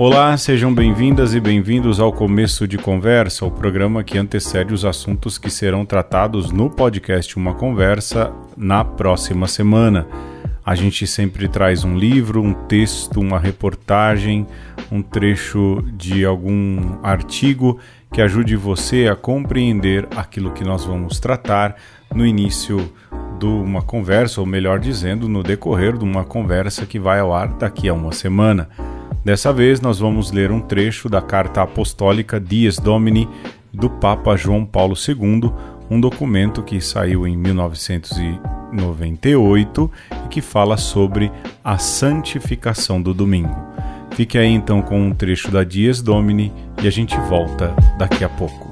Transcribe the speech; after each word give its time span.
Olá, 0.00 0.36
sejam 0.36 0.72
bem-vindas 0.72 1.34
e 1.34 1.40
bem-vindos 1.40 1.98
ao 1.98 2.12
Começo 2.12 2.68
de 2.68 2.78
Conversa, 2.78 3.44
o 3.44 3.50
programa 3.50 4.04
que 4.04 4.16
antecede 4.16 4.72
os 4.72 4.84
assuntos 4.84 5.38
que 5.38 5.50
serão 5.50 5.84
tratados 5.84 6.52
no 6.52 6.70
podcast 6.70 7.36
Uma 7.36 7.52
Conversa 7.52 8.32
na 8.56 8.84
próxima 8.84 9.48
semana. 9.48 10.06
A 10.64 10.76
gente 10.76 11.04
sempre 11.04 11.48
traz 11.48 11.82
um 11.82 11.98
livro, 11.98 12.40
um 12.40 12.54
texto, 12.54 13.18
uma 13.18 13.40
reportagem, 13.40 14.46
um 14.88 15.02
trecho 15.02 15.82
de 15.94 16.24
algum 16.24 16.96
artigo 17.02 17.80
que 18.12 18.22
ajude 18.22 18.54
você 18.54 19.08
a 19.08 19.16
compreender 19.16 20.06
aquilo 20.14 20.52
que 20.52 20.62
nós 20.62 20.84
vamos 20.84 21.18
tratar 21.18 21.74
no 22.14 22.24
início 22.24 22.88
de 23.36 23.46
uma 23.46 23.82
conversa, 23.82 24.40
ou 24.40 24.46
melhor 24.46 24.78
dizendo, 24.78 25.28
no 25.28 25.42
decorrer 25.42 25.98
de 25.98 26.04
uma 26.04 26.22
conversa 26.24 26.86
que 26.86 27.00
vai 27.00 27.18
ao 27.18 27.34
ar 27.34 27.48
daqui 27.54 27.88
a 27.88 27.94
uma 27.94 28.12
semana. 28.12 28.68
Dessa 29.24 29.52
vez, 29.52 29.80
nós 29.80 29.98
vamos 29.98 30.30
ler 30.30 30.52
um 30.52 30.60
trecho 30.60 31.08
da 31.08 31.20
carta 31.20 31.62
apostólica 31.62 32.38
Dies 32.40 32.78
Domini 32.78 33.28
do 33.72 33.90
Papa 33.90 34.36
João 34.36 34.64
Paulo 34.64 34.94
II, 34.96 35.52
um 35.90 36.00
documento 36.00 36.62
que 36.62 36.80
saiu 36.80 37.26
em 37.26 37.36
1998 37.36 39.90
e 40.24 40.28
que 40.28 40.40
fala 40.40 40.76
sobre 40.76 41.32
a 41.62 41.78
santificação 41.78 43.02
do 43.02 43.12
domingo. 43.12 43.54
Fique 44.12 44.38
aí 44.38 44.48
então 44.48 44.80
com 44.80 45.00
um 45.00 45.12
trecho 45.12 45.50
da 45.50 45.64
Dies 45.64 46.00
Domini 46.00 46.52
e 46.82 46.88
a 46.88 46.90
gente 46.90 47.16
volta 47.28 47.74
daqui 47.98 48.24
a 48.24 48.28
pouco. 48.28 48.68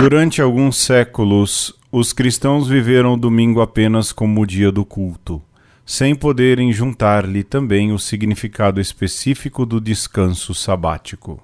Durante 0.00 0.42
alguns 0.42 0.76
séculos, 0.76 1.74
os 1.98 2.12
cristãos 2.12 2.68
viveram 2.68 3.14
o 3.14 3.16
domingo 3.16 3.62
apenas 3.62 4.12
como 4.12 4.42
o 4.42 4.46
dia 4.46 4.70
do 4.70 4.84
culto, 4.84 5.40
sem 5.82 6.14
poderem 6.14 6.70
juntar-lhe 6.70 7.42
também 7.42 7.90
o 7.90 7.98
significado 7.98 8.82
específico 8.82 9.64
do 9.64 9.80
descanso 9.80 10.54
sabático. 10.54 11.42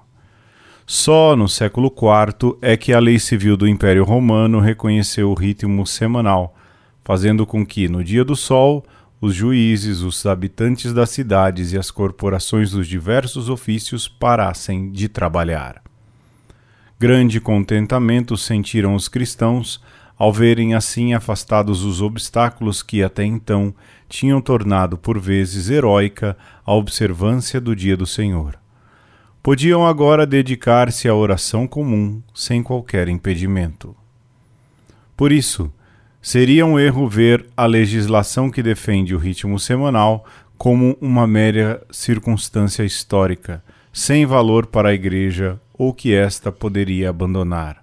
Só 0.85 1.35
no 1.35 1.49
século 1.49 1.87
IV 1.87 2.55
é 2.61 2.77
que 2.77 2.93
a 2.93 2.99
lei 2.99 3.17
civil 3.17 3.57
do 3.57 3.67
Império 3.67 4.03
Romano 4.03 4.59
reconheceu 4.59 5.31
o 5.31 5.33
ritmo 5.33 5.87
semanal, 5.87 6.55
fazendo 7.03 7.47
com 7.47 7.65
que, 7.65 7.87
no 7.87 8.03
dia 8.03 8.23
do 8.23 8.35
sol, 8.35 8.85
os 9.19 9.33
juízes, 9.33 10.01
os 10.01 10.23
habitantes 10.23 10.93
das 10.93 11.09
cidades 11.09 11.71
e 11.73 11.79
as 11.79 11.89
corporações 11.89 12.69
dos 12.69 12.87
diversos 12.87 13.49
ofícios 13.49 14.07
parassem 14.07 14.91
de 14.91 15.09
trabalhar. 15.09 15.81
Grande 16.99 17.41
contentamento 17.41 18.37
sentiram 18.37 18.93
os 18.93 19.07
cristãos 19.07 19.81
ao 20.23 20.31
verem 20.31 20.73
assim 20.73 21.13
afastados 21.13 21.83
os 21.83 22.01
obstáculos 22.01 22.81
que 22.81 23.03
até 23.03 23.25
então 23.25 23.75
tinham 24.07 24.39
tornado 24.39 24.97
por 24.97 25.19
vezes 25.19 25.69
heróica 25.69 26.37
a 26.65 26.73
observância 26.73 27.59
do 27.59 27.75
dia 27.75 27.97
do 27.97 28.05
Senhor. 28.05 28.57
Podiam 29.43 29.85
agora 29.85 30.25
dedicar-se 30.25 31.09
à 31.09 31.13
oração 31.13 31.67
comum 31.67 32.21
sem 32.33 32.63
qualquer 32.63 33.09
impedimento. 33.09 33.93
Por 35.17 35.29
isso, 35.29 35.69
seria 36.21 36.65
um 36.65 36.79
erro 36.79 37.05
ver 37.09 37.45
a 37.57 37.65
legislação 37.65 38.49
que 38.49 38.63
defende 38.63 39.13
o 39.13 39.19
ritmo 39.19 39.59
semanal 39.59 40.25
como 40.57 40.97
uma 41.01 41.27
mera 41.27 41.85
circunstância 41.91 42.85
histórica, 42.85 43.61
sem 43.91 44.25
valor 44.25 44.67
para 44.67 44.87
a 44.87 44.93
Igreja 44.93 45.59
ou 45.73 45.93
que 45.93 46.13
esta 46.13 46.49
poderia 46.49 47.09
abandonar. 47.09 47.82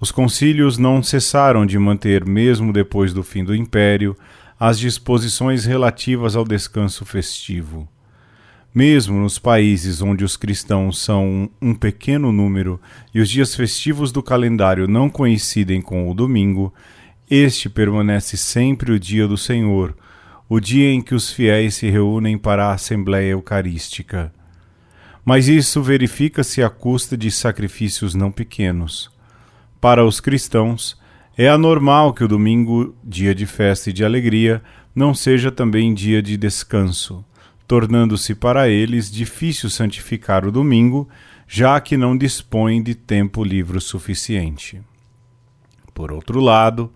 Os 0.00 0.10
concílios 0.10 0.78
não 0.78 1.02
cessaram 1.02 1.66
de 1.66 1.78
manter, 1.78 2.24
mesmo 2.24 2.72
depois 2.72 3.12
do 3.12 3.22
fim 3.22 3.44
do 3.44 3.54
império, 3.54 4.16
as 4.58 4.78
disposições 4.78 5.66
relativas 5.66 6.34
ao 6.34 6.42
descanso 6.42 7.04
festivo. 7.04 7.86
Mesmo 8.74 9.18
nos 9.20 9.38
países 9.38 10.00
onde 10.00 10.24
os 10.24 10.38
cristãos 10.38 10.98
são 10.98 11.50
um 11.60 11.74
pequeno 11.74 12.32
número 12.32 12.80
e 13.12 13.20
os 13.20 13.28
dias 13.28 13.54
festivos 13.54 14.10
do 14.10 14.22
calendário 14.22 14.88
não 14.88 15.10
coincidem 15.10 15.82
com 15.82 16.10
o 16.10 16.14
domingo, 16.14 16.72
este 17.28 17.68
permanece 17.68 18.38
sempre 18.38 18.92
o 18.92 18.98
dia 18.98 19.28
do 19.28 19.36
Senhor, 19.36 19.94
o 20.48 20.58
dia 20.58 20.90
em 20.90 21.02
que 21.02 21.14
os 21.14 21.30
fiéis 21.30 21.74
se 21.74 21.90
reúnem 21.90 22.38
para 22.38 22.68
a 22.68 22.72
Assembleia 22.72 23.32
Eucarística. 23.32 24.32
Mas 25.24 25.46
isso 25.46 25.82
verifica-se 25.82 26.62
à 26.62 26.70
custa 26.70 27.18
de 27.18 27.30
sacrifícios 27.30 28.14
não 28.14 28.32
pequenos. 28.32 29.10
Para 29.80 30.04
os 30.04 30.20
cristãos, 30.20 30.98
é 31.38 31.48
anormal 31.48 32.12
que 32.12 32.22
o 32.22 32.28
domingo, 32.28 32.94
dia 33.02 33.34
de 33.34 33.46
festa 33.46 33.88
e 33.88 33.92
de 33.94 34.04
alegria, 34.04 34.62
não 34.94 35.14
seja 35.14 35.50
também 35.50 35.94
dia 35.94 36.20
de 36.20 36.36
descanso, 36.36 37.24
tornando-se 37.66 38.34
para 38.34 38.68
eles 38.68 39.10
difícil 39.10 39.70
santificar 39.70 40.44
o 40.44 40.52
domingo, 40.52 41.08
já 41.48 41.80
que 41.80 41.96
não 41.96 42.14
dispõem 42.14 42.82
de 42.82 42.94
tempo 42.94 43.42
livre 43.42 43.80
suficiente. 43.80 44.82
Por 45.94 46.12
outro 46.12 46.40
lado, 46.40 46.92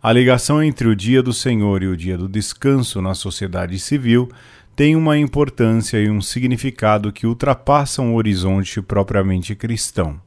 a 0.00 0.12
ligação 0.12 0.62
entre 0.62 0.86
o 0.86 0.94
dia 0.94 1.20
do 1.20 1.32
Senhor 1.32 1.82
e 1.82 1.88
o 1.88 1.96
dia 1.96 2.16
do 2.16 2.28
descanso 2.28 3.02
na 3.02 3.14
sociedade 3.14 3.80
civil 3.80 4.30
tem 4.76 4.94
uma 4.94 5.18
importância 5.18 5.98
e 5.98 6.08
um 6.08 6.20
significado 6.20 7.10
que 7.10 7.26
ultrapassam 7.26 8.12
o 8.12 8.16
horizonte 8.16 8.80
propriamente 8.80 9.56
cristão. 9.56 10.20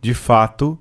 De 0.00 0.14
fato, 0.14 0.78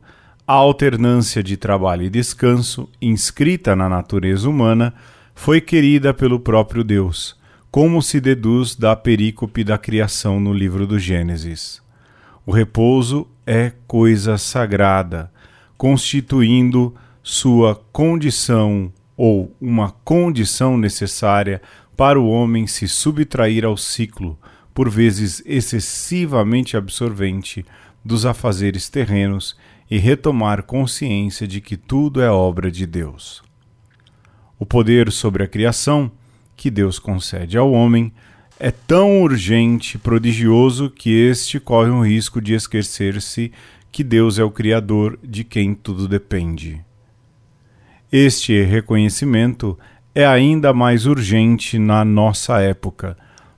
a 0.48 0.54
alternância 0.54 1.44
de 1.44 1.58
trabalho 1.58 2.04
e 2.04 2.10
descanso, 2.10 2.88
inscrita 3.02 3.76
na 3.76 3.90
natureza 3.90 4.50
humana, 4.50 4.94
foi 5.36 5.60
querida 5.60 6.14
pelo 6.14 6.40
próprio 6.40 6.86
Deus, 6.86 7.36
como 7.70 8.02
se 8.02 8.22
deduz 8.22 8.74
da 8.74 8.96
perícope 8.96 9.62
da 9.62 9.78
criação 9.78 10.40
no 10.40 10.54
livro 10.54 10.88
do 10.88 10.98
Gênesis. 10.98 11.82
O 12.46 12.52
repouso 12.54 13.28
é 13.46 13.74
coisa 13.86 14.38
sagrada, 14.38 15.30
constituindo 15.78 16.96
sua 17.22 17.76
condição 17.92 18.92
ou 19.18 19.54
uma 19.60 19.92
condição 19.92 20.78
necessária 20.78 21.62
para 21.98 22.18
o 22.18 22.30
homem 22.30 22.66
se 22.68 22.88
subtrair 22.88 23.66
ao 23.66 23.76
ciclo, 23.76 24.40
por 24.74 24.90
vezes 24.90 25.44
excessivamente 25.46 26.78
absorvente, 26.78 27.66
dos 28.06 28.26
afazeres 28.26 28.88
terrenos 28.88 29.58
e 29.90 29.98
retomar 29.98 30.64
consciência 30.64 31.48
de 31.48 31.62
que 31.62 31.78
tudo 31.78 32.22
é 32.22 32.30
obra 32.30 32.70
de 32.70 32.86
Deus. 32.86 33.42
O 34.60 34.66
poder 34.66 35.12
sobre 35.12 35.44
a 35.44 35.48
criação, 35.48 36.12
que 36.56 36.70
Deus 36.70 37.00
concede 37.00 37.58
ao 37.58 37.72
homem, 37.72 38.12
é 38.60 38.72
tão 38.72 39.22
urgente 39.22 39.96
e 39.96 40.00
prodigioso 40.00 40.90
que 40.90 41.12
este 41.12 41.60
corre 41.60 41.92
o 41.92 42.02
risco 42.02 42.42
de 42.42 42.54
esquecer-se 42.54 43.52
que 43.92 44.04
Deus 44.04 44.40
é 44.40 44.44
o 44.44 44.52
Criador 44.52 45.18
de 45.24 45.44
quem 45.44 45.74
tudo 45.74 46.08
depende. 46.08 46.84
Este 48.12 48.64
reconhecimento 48.64 49.78
é 50.14 50.26
ainda 50.26 50.74
mais 50.74 51.06
urgente 51.06 51.78
na 51.78 52.04
nossa 52.04 52.60
época, 52.60 53.16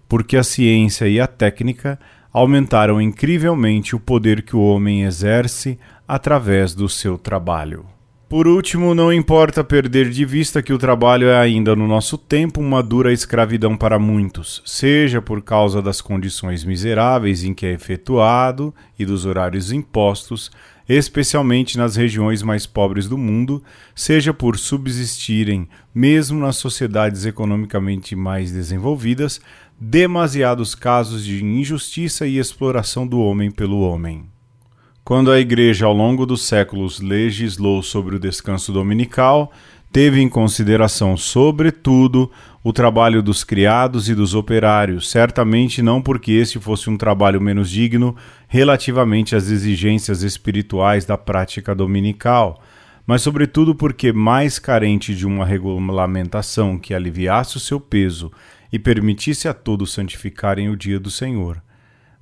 porque 0.07 0.35
a 0.35 0.43
ciência 0.43 1.07
e 1.07 1.19
a 1.19 1.27
técnica 1.27 1.99
aumentaram 2.31 3.01
incrivelmente 3.01 3.95
o 3.95 3.99
poder 3.99 4.41
que 4.41 4.55
o 4.55 4.61
homem 4.61 5.03
exerce 5.03 5.79
através 6.07 6.73
do 6.73 6.87
seu 6.87 7.17
trabalho. 7.17 7.85
Por 8.29 8.47
último, 8.47 8.93
não 8.93 9.11
importa 9.11 9.63
perder 9.63 10.11
de 10.11 10.23
vista 10.23 10.61
que 10.61 10.71
o 10.71 10.77
trabalho 10.77 11.29
é 11.29 11.39
ainda 11.39 11.75
no 11.75 11.87
nosso 11.87 12.15
tempo 12.15 12.61
uma 12.61 12.83
dura 12.83 13.11
escravidão 13.11 13.75
para 13.75 13.97
muitos, 13.97 14.61
seja 14.67 15.19
por 15.19 15.41
causa 15.41 15.81
das 15.81 15.99
condições 15.99 16.63
miseráveis 16.63 17.43
em 17.43 17.55
que 17.55 17.65
é 17.65 17.73
efetuado 17.73 18.71
e 18.99 19.03
dos 19.03 19.25
horários 19.25 19.71
impostos, 19.71 20.51
especialmente 20.87 21.75
nas 21.75 21.95
regiões 21.95 22.43
mais 22.43 22.67
pobres 22.67 23.07
do 23.07 23.17
mundo, 23.17 23.63
seja 23.95 24.31
por 24.31 24.59
subsistirem, 24.59 25.67
mesmo 25.93 26.39
nas 26.39 26.57
sociedades 26.57 27.25
economicamente 27.25 28.15
mais 28.15 28.51
desenvolvidas, 28.51 29.41
demasiados 29.81 30.75
casos 30.75 31.25
de 31.25 31.43
injustiça 31.43 32.27
e 32.27 32.37
exploração 32.37 33.07
do 33.07 33.19
homem 33.19 33.49
pelo 33.49 33.79
homem. 33.79 34.29
Quando 35.09 35.31
a 35.31 35.39
Igreja, 35.39 35.87
ao 35.87 35.91
longo 35.91 36.23
dos 36.23 36.43
séculos, 36.43 36.99
legislou 36.99 37.81
sobre 37.81 38.15
o 38.15 38.19
descanso 38.19 38.71
dominical, 38.71 39.51
teve 39.91 40.21
em 40.21 40.29
consideração, 40.29 41.17
sobretudo, 41.17 42.31
o 42.63 42.71
trabalho 42.71 43.23
dos 43.23 43.43
criados 43.43 44.07
e 44.07 44.13
dos 44.13 44.35
operários, 44.35 45.09
certamente 45.09 45.81
não 45.81 45.99
porque 45.99 46.33
este 46.33 46.59
fosse 46.59 46.91
um 46.91 46.95
trabalho 46.95 47.41
menos 47.41 47.71
digno 47.71 48.15
relativamente 48.47 49.35
às 49.35 49.49
exigências 49.49 50.21
espirituais 50.21 51.05
da 51.05 51.17
prática 51.17 51.73
dominical, 51.73 52.61
mas 53.03 53.23
sobretudo 53.23 53.73
porque 53.73 54.13
mais 54.13 54.59
carente 54.59 55.15
de 55.15 55.25
uma 55.25 55.43
regulamentação 55.43 56.77
que 56.77 56.93
aliviasse 56.93 57.57
o 57.57 57.59
seu 57.59 57.79
peso 57.79 58.31
e 58.71 58.77
permitisse 58.77 59.47
a 59.47 59.55
todos 59.55 59.91
santificarem 59.91 60.69
o 60.69 60.77
dia 60.77 60.99
do 60.99 61.09
Senhor. 61.09 61.63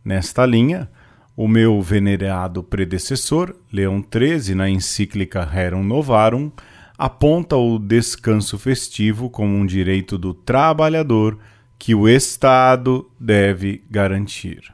Nesta 0.05 0.45
linha, 0.45 0.89
o 1.37 1.47
meu 1.47 1.79
venerado 1.83 2.63
predecessor, 2.63 3.55
Leão 3.71 4.03
XIII, 4.03 4.55
na 4.55 4.67
encíclica 4.67 5.45
Rerum 5.45 5.83
Novarum, 5.83 6.51
aponta 6.97 7.55
o 7.55 7.77
descanso 7.77 8.57
festivo 8.57 9.29
como 9.29 9.55
um 9.55 9.63
direito 9.63 10.17
do 10.17 10.33
trabalhador 10.33 11.37
que 11.77 11.93
o 11.93 12.09
Estado 12.09 13.07
deve 13.19 13.83
garantir. 13.87 14.73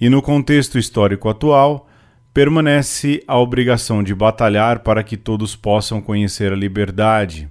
E 0.00 0.08
no 0.08 0.22
contexto 0.22 0.78
histórico 0.78 1.28
atual, 1.28 1.86
permanece 2.32 3.22
a 3.28 3.38
obrigação 3.38 4.02
de 4.02 4.14
batalhar 4.14 4.78
para 4.78 5.04
que 5.04 5.18
todos 5.18 5.54
possam 5.54 6.00
conhecer 6.00 6.50
a 6.50 6.56
liberdade, 6.56 7.46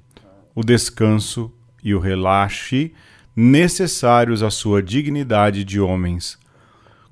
o 0.55 0.63
descanso 0.63 1.53
e 1.83 1.93
o 1.93 1.99
relaxe 1.99 2.93
necessários 3.35 4.41
à 4.41 4.49
sua 4.49 4.81
dignidade 4.81 5.63
de 5.63 5.79
homens, 5.79 6.43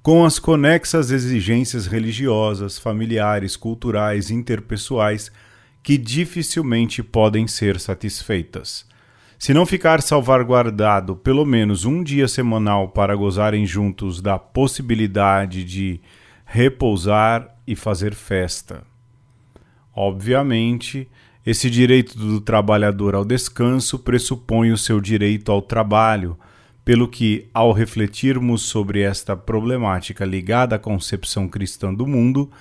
com 0.03 0.25
as 0.25 0.37
conexas 0.37 1.11
exigências 1.11 1.87
religiosas, 1.87 2.77
familiares, 2.77 3.55
culturais, 3.55 4.29
interpessoais 4.29 5.31
que 5.81 5.97
dificilmente 5.97 7.01
podem 7.01 7.47
ser 7.47 7.79
satisfeitas. 7.79 8.85
Se 9.39 9.53
não 9.53 9.65
ficar 9.65 10.01
salvaguardado 10.01 11.15
pelo 11.15 11.45
menos 11.45 11.85
um 11.85 12.03
dia 12.03 12.27
semanal 12.27 12.89
para 12.89 13.15
gozarem 13.15 13.65
juntos 13.65 14.21
da 14.21 14.37
possibilidade 14.37 15.63
de 15.63 16.01
repousar 16.45 17.55
e 17.65 17.73
fazer 17.73 18.13
festa. 18.13 18.83
Obviamente, 19.95 21.09
esse 21.45 21.69
direito 21.69 22.17
do 22.17 22.41
trabalhador 22.41 23.15
ao 23.15 23.23
descanso 23.23 23.99
pressupõe 23.99 24.71
o 24.71 24.77
seu 24.77 24.99
direito 24.99 25.49
ao 25.49 25.61
trabalho, 25.61 26.37
pelo 26.85 27.07
que, 27.07 27.49
ao 27.53 27.71
refletirmos 27.71 28.63
sobre 28.63 29.01
esta 29.01 29.35
problemática 29.35 30.25
ligada 30.25 30.75
à 30.75 30.79
concepção 30.79 31.47
cristã 31.47 31.93
do 31.93 32.05
mundo, 32.05 32.51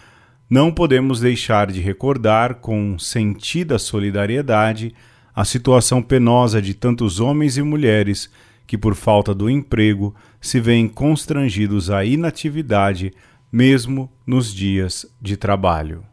não 0.48 0.70
podemos 0.72 1.20
deixar 1.20 1.72
de 1.72 1.80
recordar 1.80 2.56
com 2.56 2.98
sentida 2.98 3.78
solidariedade 3.78 4.94
a 5.34 5.44
situação 5.44 6.02
penosa 6.02 6.60
de 6.60 6.74
tantos 6.74 7.20
homens 7.20 7.56
e 7.56 7.62
mulheres 7.62 8.30
que, 8.66 8.78
por 8.78 8.94
falta 8.94 9.34
do 9.34 9.50
emprego, 9.50 10.14
se 10.40 10.60
veem 10.60 10.88
constrangidos 10.88 11.90
à 11.90 12.04
inatividade 12.04 13.12
mesmo 13.50 14.10
nos 14.26 14.54
dias 14.54 15.06
de 15.20 15.36
trabalho. 15.36 16.04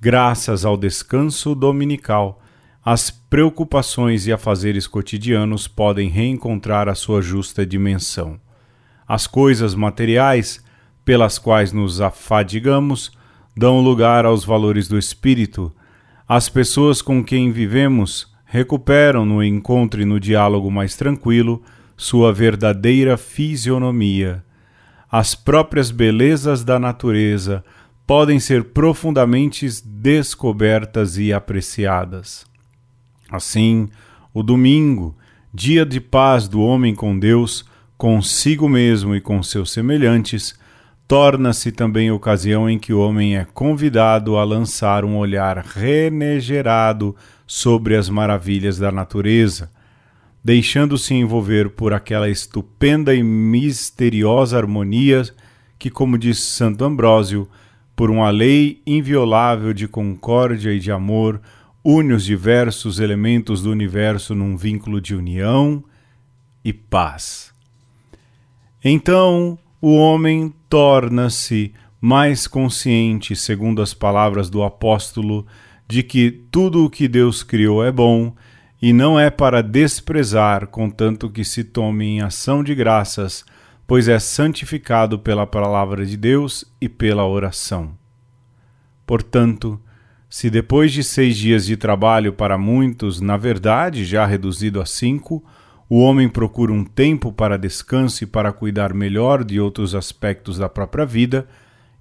Graças 0.00 0.64
ao 0.64 0.76
descanso 0.76 1.54
dominical, 1.54 2.42
as 2.84 3.10
preocupações 3.10 4.26
e 4.26 4.32
afazeres 4.32 4.86
cotidianos 4.86 5.68
podem 5.68 6.08
reencontrar 6.08 6.88
a 6.88 6.94
sua 6.94 7.20
justa 7.20 7.66
dimensão. 7.66 8.40
As 9.06 9.26
coisas 9.26 9.74
materiais 9.74 10.64
pelas 11.04 11.38
quais 11.38 11.72
nos 11.72 12.00
afadigamos 12.00 13.12
dão 13.54 13.80
lugar 13.80 14.24
aos 14.24 14.44
valores 14.44 14.88
do 14.88 14.96
espírito. 14.96 15.74
As 16.26 16.48
pessoas 16.48 17.02
com 17.02 17.22
quem 17.22 17.52
vivemos 17.52 18.32
recuperam 18.46 19.26
no 19.26 19.44
encontro 19.44 20.00
e 20.00 20.06
no 20.06 20.18
diálogo 20.18 20.70
mais 20.70 20.96
tranquilo 20.96 21.62
sua 21.96 22.32
verdadeira 22.32 23.18
fisionomia. 23.18 24.42
As 25.10 25.34
próprias 25.34 25.90
belezas 25.90 26.64
da 26.64 26.78
natureza 26.78 27.62
podem 28.06 28.40
ser 28.40 28.64
profundamente 28.64 29.68
descobertas 29.84 31.18
e 31.18 31.32
apreciadas. 31.32 32.49
Assim, 33.30 33.88
o 34.34 34.42
domingo, 34.42 35.16
dia 35.52 35.86
de 35.86 36.00
paz 36.00 36.48
do 36.48 36.60
homem 36.60 36.94
com 36.94 37.18
Deus, 37.18 37.64
consigo 37.96 38.68
mesmo 38.68 39.14
e 39.14 39.20
com 39.20 39.42
seus 39.42 39.72
semelhantes, 39.72 40.58
torna-se 41.06 41.72
também 41.72 42.10
ocasião 42.10 42.68
em 42.70 42.78
que 42.78 42.92
o 42.92 43.00
homem 43.00 43.36
é 43.36 43.44
convidado 43.44 44.36
a 44.36 44.44
lançar 44.44 45.04
um 45.04 45.16
olhar 45.16 45.58
renegerado 45.58 47.14
sobre 47.46 47.96
as 47.96 48.08
maravilhas 48.08 48.78
da 48.78 48.92
natureza, 48.92 49.70
deixando-se 50.42 51.14
envolver 51.14 51.70
por 51.70 51.92
aquela 51.92 52.28
estupenda 52.28 53.14
e 53.14 53.22
misteriosa 53.22 54.56
harmonia 54.56 55.22
que, 55.78 55.90
como 55.90 56.16
diz 56.16 56.38
Santo 56.40 56.84
Ambrósio, 56.84 57.48
por 57.96 58.10
uma 58.10 58.30
lei 58.30 58.80
inviolável 58.86 59.72
de 59.72 59.88
concórdia 59.88 60.72
e 60.72 60.78
de 60.78 60.92
amor, 60.92 61.40
une 61.84 62.12
os 62.12 62.24
diversos 62.24 63.00
elementos 63.00 63.62
do 63.62 63.70
universo 63.70 64.34
num 64.34 64.56
vínculo 64.56 65.00
de 65.00 65.14
união 65.14 65.82
e 66.64 66.72
paz. 66.72 67.52
Então, 68.84 69.58
o 69.80 69.96
homem 69.96 70.52
torna-se 70.68 71.72
mais 72.00 72.46
consciente, 72.46 73.34
segundo 73.34 73.82
as 73.82 73.94
palavras 73.94 74.48
do 74.48 74.62
apóstolo, 74.62 75.46
de 75.88 76.02
que 76.02 76.30
tudo 76.50 76.84
o 76.84 76.90
que 76.90 77.08
Deus 77.08 77.42
criou 77.42 77.84
é 77.84 77.90
bom 77.90 78.34
e 78.80 78.92
não 78.92 79.18
é 79.18 79.28
para 79.28 79.62
desprezar, 79.62 80.66
contanto 80.68 81.28
que 81.28 81.44
se 81.44 81.64
tome 81.64 82.06
em 82.06 82.20
ação 82.22 82.62
de 82.64 82.74
graças, 82.74 83.44
pois 83.86 84.08
é 84.08 84.18
santificado 84.18 85.18
pela 85.18 85.46
palavra 85.46 86.06
de 86.06 86.16
Deus 86.16 86.64
e 86.80 86.88
pela 86.88 87.26
oração. 87.26 87.92
Portanto, 89.04 89.80
se 90.30 90.48
depois 90.48 90.92
de 90.92 91.02
seis 91.02 91.36
dias 91.36 91.66
de 91.66 91.76
trabalho 91.76 92.32
para 92.32 92.56
muitos, 92.56 93.20
na 93.20 93.36
verdade 93.36 94.04
já 94.04 94.24
reduzido 94.24 94.80
a 94.80 94.86
cinco, 94.86 95.44
o 95.88 95.98
homem 95.98 96.28
procura 96.28 96.72
um 96.72 96.84
tempo 96.84 97.32
para 97.32 97.58
descanso 97.58 98.22
e 98.22 98.26
para 98.28 98.52
cuidar 98.52 98.94
melhor 98.94 99.42
de 99.42 99.58
outros 99.58 99.92
aspectos 99.92 100.56
da 100.56 100.68
própria 100.68 101.04
vida. 101.04 101.48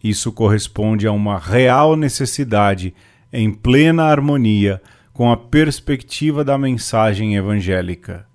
Isso 0.01 0.31
corresponde 0.31 1.07
a 1.07 1.11
uma 1.11 1.39
real 1.39 1.95
necessidade 1.95 2.93
em 3.33 3.51
plena 3.51 4.03
harmonia 4.03 4.79
com 5.11 5.31
a 5.31 5.35
perspectiva 5.35 6.43
da 6.43 6.55
mensagem 6.55 7.35
evangélica. 7.35 8.27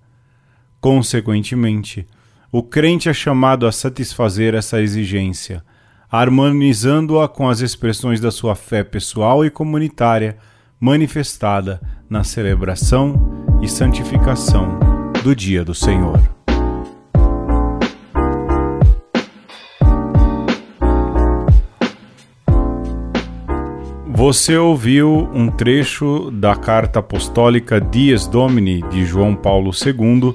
Consequentemente, 0.81 2.05
o 2.51 2.61
crente 2.61 3.07
é 3.07 3.13
chamado 3.13 3.65
a 3.65 3.71
satisfazer 3.71 4.53
essa 4.53 4.81
exigência, 4.81 5.63
harmonizando-a 6.11 7.27
com 7.27 7.49
as 7.49 7.61
expressões 7.61 8.19
da 8.19 8.31
sua 8.31 8.55
fé 8.55 8.83
pessoal 8.83 9.45
e 9.45 9.49
comunitária 9.49 10.37
manifestada 10.79 11.81
na 12.09 12.23
celebração 12.23 13.15
e 13.61 13.67
santificação 13.67 14.79
do 15.23 15.35
dia 15.35 15.63
do 15.63 15.73
Senhor. 15.73 16.19
Você 24.07 24.57
ouviu 24.57 25.29
um 25.33 25.51
trecho 25.51 26.31
da 26.31 26.55
carta 26.55 26.99
apostólica 26.99 27.81
Dies 27.81 28.25
Domini 28.25 28.81
de 28.89 29.05
João 29.05 29.35
Paulo 29.35 29.71
II, 29.71 30.33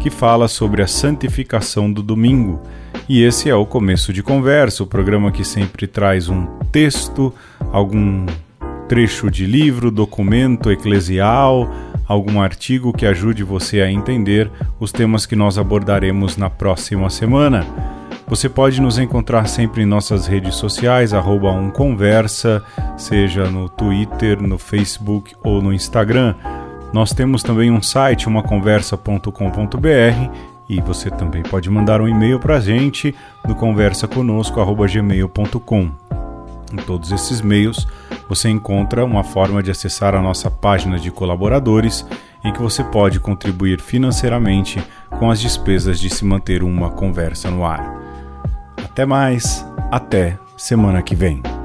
que 0.00 0.08
fala 0.08 0.48
sobre 0.48 0.82
a 0.82 0.86
santificação 0.86 1.92
do 1.92 2.02
domingo. 2.02 2.60
E 3.08 3.22
esse 3.22 3.48
é 3.48 3.54
o 3.54 3.64
começo 3.64 4.12
de 4.12 4.22
conversa, 4.22 4.82
o 4.82 4.86
programa 4.86 5.32
que 5.32 5.42
sempre 5.42 5.86
traz 5.86 6.28
um 6.28 6.46
texto, 6.70 7.32
algum 7.72 8.26
trecho 8.86 9.30
de 9.30 9.46
livro, 9.46 9.90
documento 9.90 10.70
eclesial, 10.70 11.70
algum 12.06 12.40
artigo 12.40 12.92
que 12.92 13.06
ajude 13.06 13.42
você 13.42 13.80
a 13.80 13.90
entender 13.90 14.50
os 14.78 14.92
temas 14.92 15.24
que 15.24 15.34
nós 15.34 15.56
abordaremos 15.56 16.36
na 16.36 16.50
próxima 16.50 17.08
semana. 17.08 17.66
Você 18.26 18.46
pode 18.46 18.78
nos 18.80 18.98
encontrar 18.98 19.48
sempre 19.48 19.82
em 19.82 19.86
nossas 19.86 20.26
redes 20.26 20.56
sociais, 20.56 21.14
arroba 21.14 21.50
umconversa, 21.50 22.62
seja 22.96 23.48
no 23.48 23.70
Twitter, 23.70 24.42
no 24.42 24.58
Facebook 24.58 25.34
ou 25.42 25.62
no 25.62 25.72
Instagram. 25.72 26.34
Nós 26.92 27.14
temos 27.14 27.42
também 27.42 27.70
um 27.70 27.80
site, 27.80 28.28
umaconversa.com.br, 28.28 30.57
e 30.68 30.80
você 30.80 31.10
também 31.10 31.42
pode 31.42 31.68
mandar 31.70 32.00
um 32.00 32.08
e-mail 32.08 32.38
para 32.38 32.56
a 32.56 32.60
gente 32.60 33.14
no 33.46 33.54
conversaconosco.gmail.com. 33.54 35.90
Em 36.70 36.76
todos 36.76 37.10
esses 37.12 37.40
meios, 37.40 37.88
você 38.28 38.50
encontra 38.50 39.02
uma 39.04 39.24
forma 39.24 39.62
de 39.62 39.70
acessar 39.70 40.14
a 40.14 40.20
nossa 40.20 40.50
página 40.50 40.98
de 40.98 41.10
colaboradores 41.10 42.04
em 42.44 42.52
que 42.52 42.60
você 42.60 42.84
pode 42.84 43.18
contribuir 43.18 43.80
financeiramente 43.80 44.78
com 45.18 45.30
as 45.30 45.40
despesas 45.40 45.98
de 45.98 46.10
se 46.10 46.22
manter 46.24 46.62
uma 46.62 46.90
conversa 46.90 47.50
no 47.50 47.64
ar. 47.64 47.96
Até 48.84 49.06
mais, 49.06 49.64
até 49.90 50.38
semana 50.56 51.02
que 51.02 51.14
vem. 51.14 51.57